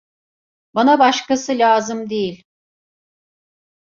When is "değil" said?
2.09-2.43